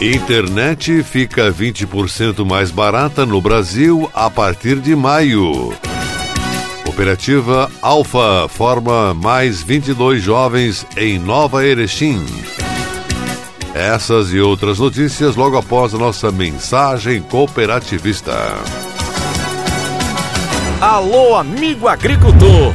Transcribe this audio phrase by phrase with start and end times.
[0.00, 5.74] Internet fica 20% mais barata no Brasil a partir de maio.
[6.84, 12.24] Cooperativa Alfa forma mais 22 jovens em Nova Erechim.
[13.74, 18.54] Essas e outras notícias logo após a nossa mensagem cooperativista.
[20.80, 22.72] Alô, amigo agricultor!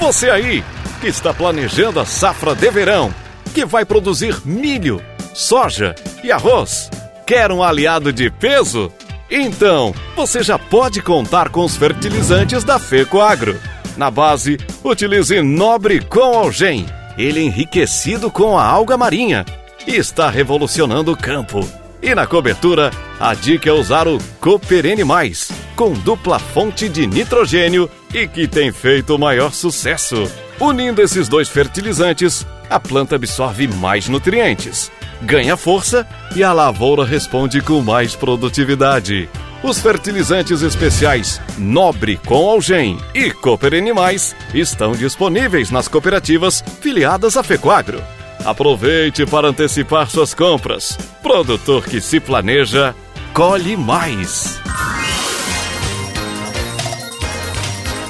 [0.00, 0.62] Você aí
[1.00, 3.10] que está planejando a safra de verão,
[3.54, 5.00] que vai produzir milho
[5.32, 6.90] soja e arroz.
[7.26, 8.90] Quer um aliado de peso?
[9.30, 13.60] Então, você já pode contar com os fertilizantes da Fecoagro.
[13.96, 16.86] Na base, utilize Nobre com Algem.
[17.18, 19.44] Ele enriquecido com a alga marinha
[19.86, 21.68] e está revolucionando o campo.
[22.00, 27.90] E na cobertura, a dica é usar o Cooperene Mais, com dupla fonte de nitrogênio
[28.14, 30.30] e que tem feito o maior sucesso.
[30.60, 34.90] Unindo esses dois fertilizantes, a planta absorve mais nutrientes
[35.22, 39.28] ganha força e a lavoura responde com mais produtividade.
[39.62, 47.42] Os fertilizantes especiais Nobre com Algem e Cooper Animais estão disponíveis nas cooperativas filiadas à
[47.42, 48.02] Fecoagro.
[48.44, 50.96] Aproveite para antecipar suas compras.
[51.22, 52.94] Produtor que se planeja,
[53.34, 54.60] colhe mais.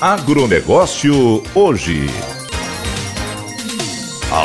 [0.01, 2.07] Agronegócio hoje.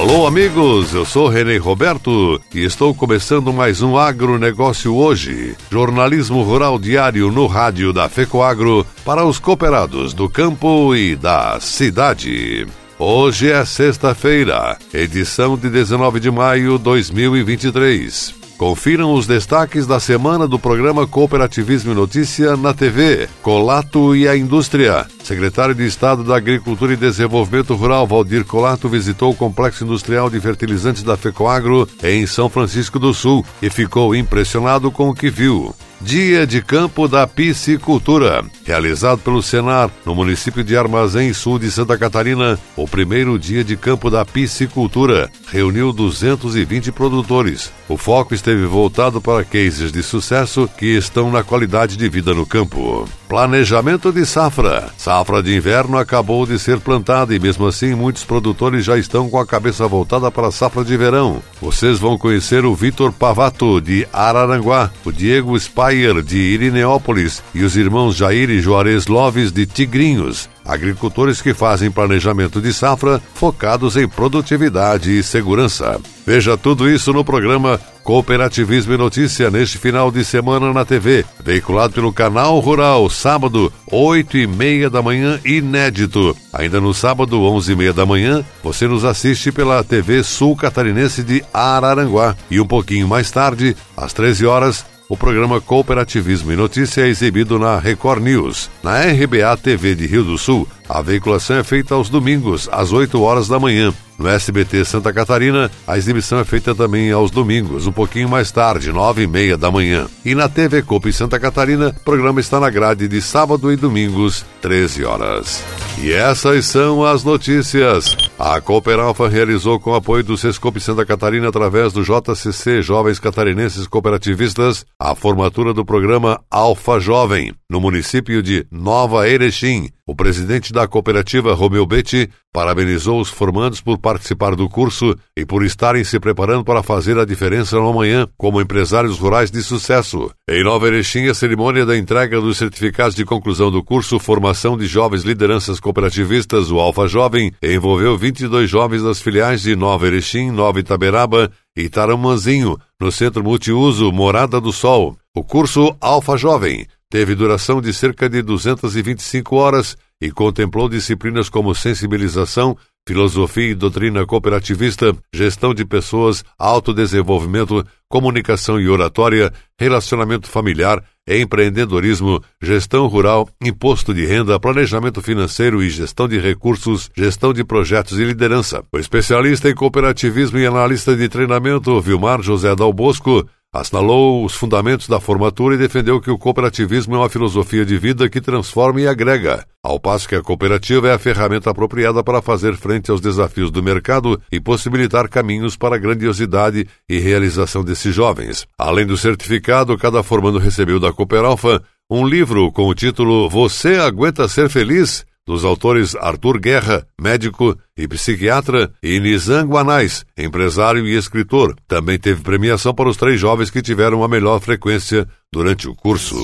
[0.03, 5.55] Alô, amigos, eu sou Renê Roberto e estou começando mais um agronegócio hoje.
[5.71, 12.67] Jornalismo rural diário no rádio da FECOAGRO para os cooperados do campo e da cidade.
[12.99, 18.43] Hoje é sexta-feira, edição de 19 de maio de 2023.
[18.57, 24.37] Confiram os destaques da semana do programa Cooperativismo e Notícia na TV, Colato e a
[24.37, 25.07] Indústria.
[25.23, 30.39] Secretário de Estado da Agricultura e Desenvolvimento Rural, Valdir Colato, visitou o Complexo Industrial de
[30.39, 35.73] Fertilizantes da FECOAGRO em São Francisco do Sul e ficou impressionado com o que viu.
[36.01, 41.97] Dia de Campo da Piscicultura, realizado pelo Senar no município de Armazém Sul de Santa
[41.97, 47.71] Catarina, o primeiro dia de campo da piscicultura reuniu 220 produtores.
[47.87, 52.45] O foco esteve voltado para cases de sucesso que estão na qualidade de vida no
[52.45, 53.07] campo.
[53.33, 54.91] Planejamento de safra.
[54.95, 59.39] Safra de inverno acabou de ser plantada e mesmo assim muitos produtores já estão com
[59.39, 61.41] a cabeça voltada para a safra de verão.
[61.59, 67.75] Vocês vão conhecer o Vitor Pavato de Araranguá, o Diego Spayer de Irineópolis e os
[67.75, 74.07] irmãos Jair e Juarez Loves de Tigrinhos agricultores que fazem planejamento de safra focados em
[74.07, 75.99] produtividade e segurança.
[76.25, 81.93] Veja tudo isso no programa Cooperativismo e Notícia neste final de semana na TV, veiculado
[81.93, 86.35] pelo Canal Rural, sábado, 8 e meia da manhã, inédito.
[86.51, 91.23] Ainda no sábado, 11 e meia da manhã, você nos assiste pela TV Sul Catarinense
[91.23, 92.35] de Araranguá.
[92.49, 97.59] E um pouquinho mais tarde, às 13 horas, o programa Cooperativismo e Notícia é exibido
[97.59, 98.67] na Record News.
[98.81, 103.21] Na RBA TV de Rio do Sul, a veiculação é feita aos domingos, às 8
[103.21, 103.93] horas da manhã.
[104.17, 108.91] No SBT Santa Catarina, a exibição é feita também aos domingos, um pouquinho mais tarde,
[108.91, 110.07] nove e meia da manhã.
[110.23, 114.45] E na TV Copa Santa Catarina, o programa está na grade de sábado e domingos,
[114.61, 115.63] 13 horas.
[115.97, 118.15] E essas são as notícias.
[118.37, 123.87] A Cooper Alfa realizou com apoio do Sescope Santa Catarina através do JCC Jovens Catarinenses
[123.87, 129.89] Cooperativistas a formatura do programa Alfa Jovem no município de Nova Erechim.
[130.05, 135.65] O presidente da cooperativa, Romeu Betti, parabenizou os formandos por participar do curso e por
[135.65, 140.29] estarem se preparando para fazer a diferença no amanhã como empresários rurais de sucesso.
[140.47, 144.85] Em Nova Erechim, a cerimônia da entrega dos certificados de conclusão do curso Formação de
[144.85, 150.79] Jovens Lideranças Cooperativistas, o Alfa Jovem, envolveu 22 jovens das filiais de Nova Erechim, Nova
[150.79, 155.17] Itaberaba e Taramanzinho, no Centro Multiuso Morada do Sol.
[155.35, 161.75] O curso Alfa Jovem teve duração de cerca de 225 horas e contemplou disciplinas como
[161.75, 162.75] sensibilização,
[163.07, 173.05] filosofia e doutrina cooperativista, gestão de pessoas, autodesenvolvimento, comunicação e oratória, relacionamento familiar, empreendedorismo, gestão
[173.05, 178.83] rural, imposto de renda, planejamento financeiro e gestão de recursos, gestão de projetos e liderança.
[178.91, 185.07] O especialista em cooperativismo e analista de treinamento, Vilmar José Dal Bosco, Assinalou os fundamentos
[185.07, 189.07] da formatura e defendeu que o cooperativismo é uma filosofia de vida que transforma e
[189.07, 193.71] agrega, ao passo que a cooperativa é a ferramenta apropriada para fazer frente aos desafios
[193.71, 198.67] do mercado e possibilitar caminhos para a grandiosidade e realização desses jovens.
[198.77, 201.81] Além do certificado, cada formando recebeu da Cooperalfa
[202.11, 205.25] um livro com o título Você Aguenta Ser Feliz?
[205.45, 211.75] Dos autores Arthur Guerra, médico e psiquiatra, e Nizam Guanais, empresário e escritor.
[211.87, 216.35] Também teve premiação para os três jovens que tiveram a melhor frequência durante o curso.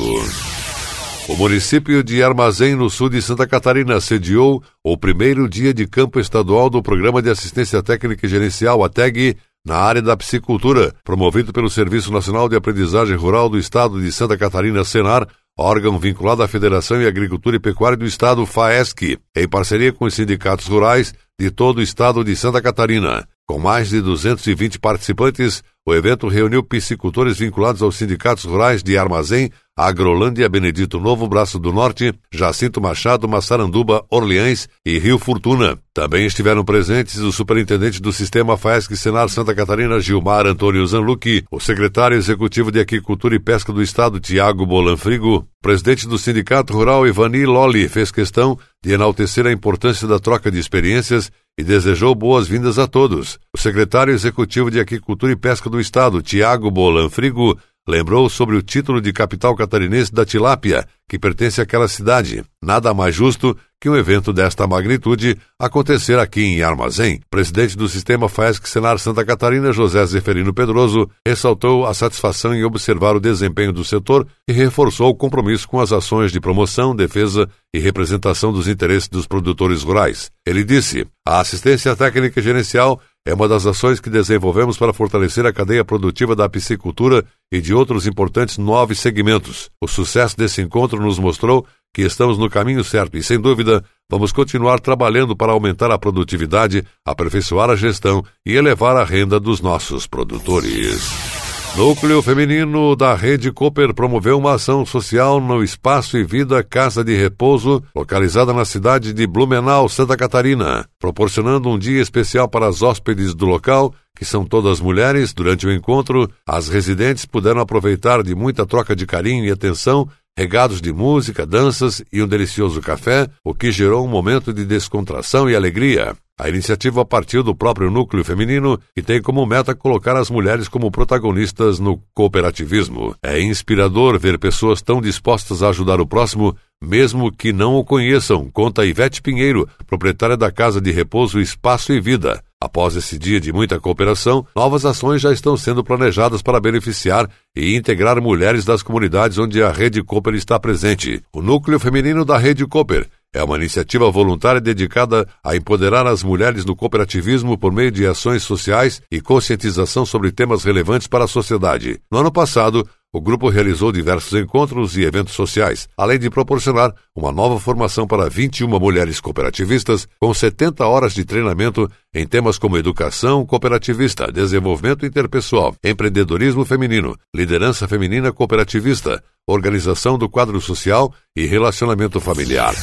[1.30, 6.20] O município de Armazém, no sul de Santa Catarina, sediou o primeiro dia de campo
[6.20, 11.70] estadual do Programa de Assistência Técnica e Gerencial, ATEG, na área da piscicultura, promovido pelo
[11.70, 15.28] Serviço Nacional de Aprendizagem Rural do Estado de Santa Catarina, Senar,
[15.60, 20.14] órgão vinculado à Federação de Agricultura e Pecuária do Estado, FAESC, em parceria com os
[20.14, 23.28] sindicatos rurais de todo o estado de Santa Catarina.
[23.50, 29.50] Com mais de 220 participantes, o evento reuniu piscicultores vinculados aos sindicatos rurais de Armazém,
[29.76, 35.80] Agrolândia, Benedito Novo, Braço do Norte, Jacinto Machado, Massaranduba, Orleães e Rio Fortuna.
[35.96, 41.60] Também estiveram presentes o superintendente do Sistema FAESC Senar Santa Catarina, Gilmar Antônio Zanlucchi, o
[41.60, 47.48] secretário executivo de Agricultura e Pesca do Estado, Tiago Bolanfrigo, presidente do Sindicato Rural, Ivani
[47.48, 52.88] Lolli, fez questão de enaltecer a importância da troca de experiências e desejou boas-vindas a
[52.88, 53.38] todos.
[53.54, 59.02] O secretário executivo de Agricultura e Pesca do Estado, Tiago Bolanfrigo, lembrou sobre o título
[59.02, 62.46] de capital catarinense da tilápia, que pertence àquela cidade.
[62.64, 67.22] Nada mais justo que um evento desta magnitude acontecer aqui em Armazém.
[67.30, 73.16] Presidente do Sistema FAESC Senar Santa Catarina, José Zeferino Pedroso, ressaltou a satisfação em observar
[73.16, 77.80] o desempenho do setor e reforçou o compromisso com as ações de promoção, defesa e
[77.80, 80.30] representação dos interesses dos produtores rurais.
[80.46, 85.54] Ele disse: a assistência técnica gerencial é uma das ações que desenvolvemos para fortalecer a
[85.54, 89.70] cadeia produtiva da piscicultura e de outros importantes novos segmentos.
[89.82, 94.32] O sucesso desse encontro nos mostrou que estamos no caminho certo e, sem dúvida, vamos
[94.32, 100.08] continuar trabalhando para aumentar a produtividade, aperfeiçoar a gestão e elevar a renda dos nossos
[100.08, 101.49] produtores.
[101.78, 107.16] Núcleo Feminino da Rede Cooper promoveu uma ação social no Espaço e Vida Casa de
[107.16, 113.34] Repouso, localizada na cidade de Blumenau, Santa Catarina, proporcionando um dia especial para as hóspedes
[113.34, 115.34] do local, que são todas mulheres.
[115.34, 120.82] Durante o encontro, as residentes puderam aproveitar de muita troca de carinho e atenção regados
[120.82, 125.56] de música, danças e um delicioso café, o que gerou um momento de descontração e
[125.56, 126.16] alegria.
[126.40, 130.90] A iniciativa partiu do próprio núcleo feminino e tem como meta colocar as mulheres como
[130.90, 133.14] protagonistas no cooperativismo.
[133.22, 138.50] É inspirador ver pessoas tão dispostas a ajudar o próximo, mesmo que não o conheçam,
[138.54, 142.42] conta Ivete Pinheiro, proprietária da Casa de Repouso Espaço e Vida.
[142.62, 147.76] Após esse dia de muita cooperação, novas ações já estão sendo planejadas para beneficiar e
[147.76, 151.22] integrar mulheres das comunidades onde a Rede Cooper está presente.
[151.34, 156.66] O Núcleo Feminino da Rede Cooper é uma iniciativa voluntária dedicada a empoderar as mulheres
[156.66, 162.02] no cooperativismo por meio de ações sociais e conscientização sobre temas relevantes para a sociedade.
[162.12, 167.32] No ano passado, o grupo realizou diversos encontros e eventos sociais, além de proporcionar uma
[167.32, 173.46] nova formação para 21 mulheres cooperativistas, com 70 horas de treinamento em temas como educação
[173.46, 182.76] cooperativista, desenvolvimento interpessoal, empreendedorismo feminino, liderança feminina cooperativista, organização do quadro social e relacionamento familiar.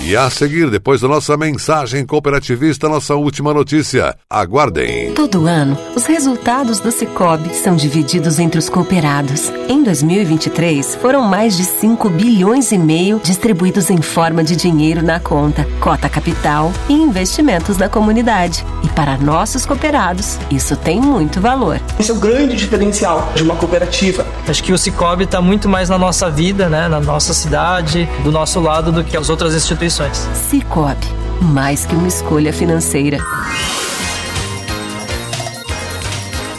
[0.00, 4.14] E a seguir, depois da nossa mensagem cooperativista, nossa última notícia.
[4.28, 5.12] Aguardem.
[5.14, 9.52] Todo ano, os resultados do Cicobi são divididos entre os cooperados.
[9.68, 15.20] Em 2023, foram mais de 5 bilhões e meio distribuídos em forma de dinheiro na
[15.20, 18.66] conta, cota capital e investimentos na comunidade.
[18.82, 21.80] E para nossos cooperados, isso tem muito valor.
[21.98, 24.26] Esse é o grande diferencial de uma cooperativa.
[24.46, 28.32] Acho que o Cicobi está muito mais na nossa vida, né, na nossa cidade, do
[28.32, 30.28] nosso lado do que as outras instituições instituições.
[30.48, 31.06] Cicobi,
[31.40, 33.18] mais que uma escolha financeira.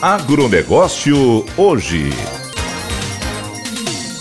[0.00, 2.10] Agronegócio hoje.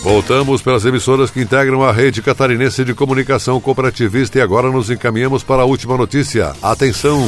[0.03, 5.43] Voltamos pelas emissoras que integram a rede catarinense de comunicação cooperativista e agora nos encaminhamos
[5.43, 6.53] para a última notícia.
[6.61, 7.19] Atenção!